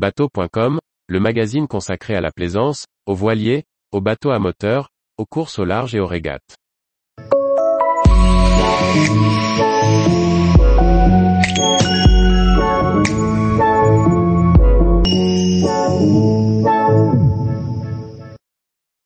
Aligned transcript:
Bateau.com, 0.00 0.80
le 1.08 1.20
magazine 1.20 1.68
consacré 1.68 2.14
à 2.14 2.22
la 2.22 2.32
plaisance, 2.32 2.86
aux 3.04 3.14
voiliers, 3.14 3.64
aux 3.92 4.00
bateaux 4.00 4.30
à 4.30 4.38
moteur, 4.38 4.88
aux 5.18 5.26
courses 5.26 5.58
au 5.58 5.66
large 5.66 5.94
et 5.94 6.00
aux 6.00 6.06
régates. 6.06 6.56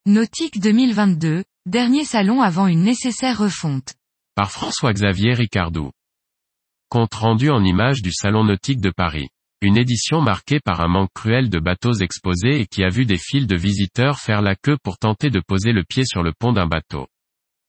Nautique 0.07 0.61
2022, 0.61 1.43
dernier 1.67 2.05
salon 2.05 2.41
avant 2.41 2.69
une 2.69 2.85
nécessaire 2.85 3.41
refonte. 3.41 3.95
Par 4.37 4.53
François-Xavier 4.53 5.35
Ricardou. 5.35 5.91
Compte 6.89 7.15
rendu 7.15 7.51
en 7.51 7.65
images 7.65 8.01
du 8.01 8.13
Salon 8.13 8.45
Nautique 8.45 8.81
de 8.81 8.93
Paris. 8.97 9.27
Une 9.65 9.79
édition 9.79 10.21
marquée 10.21 10.61
par 10.61 10.83
un 10.83 10.89
manque 10.89 11.15
cruel 11.15 11.49
de 11.49 11.59
bateaux 11.59 11.95
exposés 11.95 12.61
et 12.61 12.67
qui 12.67 12.84
a 12.84 12.91
vu 12.91 13.07
des 13.07 13.16
files 13.16 13.47
de 13.47 13.57
visiteurs 13.57 14.19
faire 14.19 14.43
la 14.43 14.57
queue 14.57 14.77
pour 14.83 14.98
tenter 14.98 15.30
de 15.30 15.41
poser 15.41 15.73
le 15.73 15.84
pied 15.84 16.05
sur 16.05 16.23
le 16.23 16.34
pont 16.38 16.52
d'un 16.52 16.66
bateau. 16.66 17.07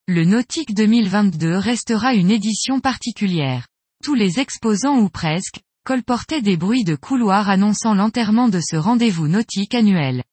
Le 0.06 0.26
Nautique 0.26 0.74
2022 0.74 1.56
restera 1.56 2.14
une 2.14 2.32
édition 2.32 2.82
particulière. 2.82 3.70
Tous 4.04 4.14
les 4.14 4.42
exposants 4.42 4.98
ou 4.98 5.08
presque, 5.08 5.62
colportaient 5.86 6.42
des 6.42 6.58
bruits 6.58 6.84
de 6.84 6.98
couloir 6.98 7.48
annonçant 7.50 7.94
l'enterrement 7.94 8.50
de 8.50 8.60
ce 8.60 8.76
rendez-vous 8.76 9.30
nautique 9.30 9.74
annuel. 9.74 10.26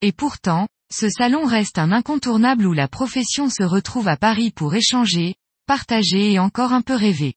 Et 0.00 0.12
pourtant, 0.12 0.66
ce 0.90 1.10
salon 1.10 1.44
reste 1.44 1.76
un 1.78 1.92
incontournable 1.92 2.66
où 2.66 2.72
la 2.72 2.88
profession 2.88 3.50
se 3.50 3.64
retrouve 3.64 4.08
à 4.08 4.16
Paris 4.16 4.50
pour 4.50 4.74
échanger, 4.74 5.34
partager 5.66 6.32
et 6.32 6.38
encore 6.38 6.72
un 6.72 6.80
peu 6.80 6.94
rêver. 6.94 7.34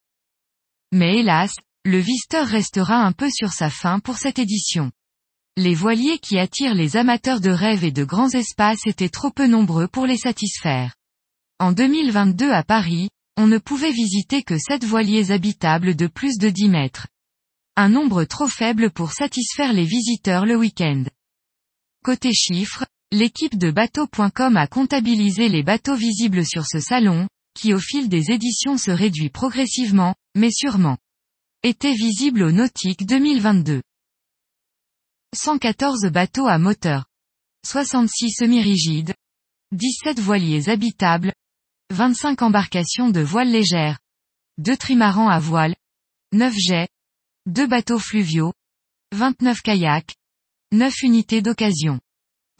Mais 0.92 1.18
hélas, 1.18 1.52
le 1.86 1.98
Visteur 1.98 2.46
restera 2.46 3.04
un 3.04 3.12
peu 3.12 3.28
sur 3.30 3.52
sa 3.52 3.68
fin 3.68 3.98
pour 3.98 4.16
cette 4.16 4.38
édition. 4.38 4.90
Les 5.58 5.74
voiliers 5.74 6.18
qui 6.18 6.38
attirent 6.38 6.74
les 6.74 6.96
amateurs 6.96 7.42
de 7.42 7.50
rêve 7.50 7.84
et 7.84 7.92
de 7.92 8.04
grands 8.04 8.30
espaces 8.30 8.86
étaient 8.86 9.10
trop 9.10 9.30
peu 9.30 9.46
nombreux 9.46 9.86
pour 9.86 10.06
les 10.06 10.16
satisfaire. 10.16 10.94
En 11.58 11.72
2022 11.72 12.50
à 12.50 12.62
Paris, 12.62 13.10
on 13.36 13.46
ne 13.46 13.58
pouvait 13.58 13.92
visiter 13.92 14.42
que 14.42 14.56
7 14.56 14.84
voiliers 14.84 15.30
habitables 15.30 15.94
de 15.94 16.06
plus 16.06 16.38
de 16.38 16.48
10 16.48 16.68
mètres. 16.70 17.06
Un 17.76 17.90
nombre 17.90 18.24
trop 18.24 18.48
faible 18.48 18.90
pour 18.90 19.12
satisfaire 19.12 19.74
les 19.74 19.84
visiteurs 19.84 20.46
le 20.46 20.56
week-end. 20.56 21.04
Côté 22.02 22.32
chiffres, 22.32 22.86
l'équipe 23.12 23.58
de 23.58 23.70
bateau.com 23.70 24.56
a 24.56 24.66
comptabilisé 24.66 25.50
les 25.50 25.62
bateaux 25.62 25.96
visibles 25.96 26.46
sur 26.46 26.64
ce 26.64 26.80
salon, 26.80 27.28
qui 27.54 27.74
au 27.74 27.78
fil 27.78 28.08
des 28.08 28.30
éditions 28.30 28.78
se 28.78 28.90
réduit 28.90 29.28
progressivement, 29.28 30.14
mais 30.34 30.50
sûrement. 30.50 30.96
Était 31.66 31.94
visible 31.94 32.42
au 32.42 32.52
Nautique 32.52 33.06
2022. 33.06 33.80
114 35.34 36.10
bateaux 36.12 36.46
à 36.46 36.58
moteur. 36.58 37.06
66 37.66 38.32
semi-rigides. 38.32 39.14
17 39.72 40.20
voiliers 40.20 40.68
habitables. 40.68 41.32
25 41.88 42.42
embarcations 42.42 43.08
de 43.08 43.22
voile 43.22 43.50
légère. 43.50 43.98
2 44.58 44.76
trimarans 44.76 45.30
à 45.30 45.38
voile. 45.38 45.74
9 46.34 46.54
jets. 46.54 46.88
2 47.46 47.66
bateaux 47.66 47.98
fluviaux. 47.98 48.52
29 49.12 49.62
kayaks. 49.62 50.16
9 50.72 51.00
unités 51.00 51.40
d'occasion 51.40 51.98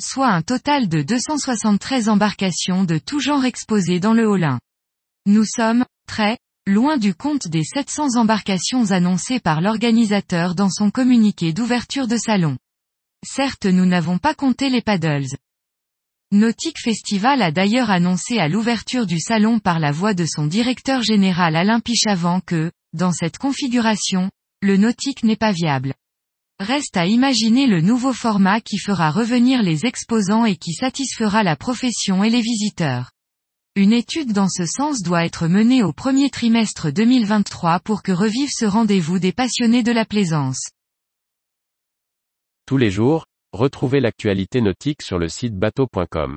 soit 0.01 0.31
un 0.31 0.41
total 0.41 0.89
de 0.89 1.03
273 1.03 2.09
embarcations 2.09 2.85
de 2.85 2.97
tout 2.97 3.21
genre 3.21 3.45
exposées 3.45 4.01
dans 4.01 4.15
le 4.15 4.27
Haut-Lin. 4.27 4.61
Nous 5.27 5.45
sommes, 5.45 5.85
très, 6.07 6.39
loin 6.67 6.97
du 6.97 7.15
compte 7.15 7.47
des 7.47 7.63
700 7.63 8.17
embarcations 8.17 8.91
annoncées 8.91 9.39
par 9.39 9.61
l'organisateur 9.61 10.55
dans 10.55 10.71
son 10.71 10.91
communiqué 10.91 11.53
d'ouverture 11.53 12.09
de 12.09 12.17
salon. 12.17 12.57
Certes 13.23 13.67
nous 13.67 13.85
n'avons 13.85 14.17
pas 14.17 14.35
compté 14.35 14.71
les 14.71 14.81
paddles. 14.81 15.37
Nautique 16.33 16.81
Festival 16.81 17.43
a 17.43 17.53
d'ailleurs 17.53 17.91
annoncé 17.91 18.39
à 18.39 18.49
l'ouverture 18.49 19.07
du 19.07 19.21
salon 19.21 19.59
par 19.59 19.79
la 19.79 19.93
voix 19.93 20.15
de 20.15 20.25
son 20.25 20.47
directeur 20.47 21.03
général 21.03 21.55
Alain 21.55 21.81
Pichavant 21.81 22.41
que, 22.41 22.73
dans 22.95 23.13
cette 23.13 23.37
configuration, 23.37 24.31
le 24.63 24.79
nautique 24.79 25.23
n'est 25.23 25.37
pas 25.37 25.53
viable. 25.53 25.93
Reste 26.61 26.97
à 26.97 27.07
imaginer 27.07 27.67
le 27.67 27.83
nouveau 27.83 28.15
format 28.15 28.63
qui 28.63 28.79
fera 28.79 29.11
revenir 29.11 29.63
les 29.63 29.85
exposants 29.85 30.47
et 30.47 30.57
qui 30.57 30.73
satisfera 30.73 31.43
la 31.43 31.57
profession 31.57 32.25
et 32.25 32.31
les 32.31 32.41
visiteurs. 32.41 33.11
Une 33.77 33.93
étude 33.93 34.33
dans 34.33 34.49
ce 34.49 34.67
sens 34.67 35.03
doit 35.03 35.25
être 35.25 35.49
menée 35.49 35.83
au 35.83 35.93
premier 35.93 36.31
trimestre 36.31 36.93
2023 36.93 37.81
pour 37.81 38.05
que 38.05 38.13
revive 38.13 38.49
ce 38.49 38.65
rendez-vous 38.65 39.19
des 39.19 39.33
passionnés 39.33 39.83
de 39.83 39.91
la 39.91 40.05
plaisance. 40.05 40.71
Tous 42.67 42.77
les 42.77 42.93
jours, 42.93 43.27
retrouvez 43.53 43.99
l'actualité 43.99 44.61
nautique 44.61 45.03
sur 45.03 45.19
le 45.19 45.29
site 45.29 45.59
bateau.com. 45.59 46.37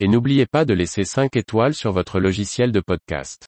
Et 0.00 0.08
n'oubliez 0.08 0.46
pas 0.46 0.64
de 0.64 0.74
laisser 0.74 1.04
5 1.04 1.36
étoiles 1.36 1.74
sur 1.74 1.92
votre 1.92 2.18
logiciel 2.18 2.72
de 2.72 2.80
podcast. 2.80 3.46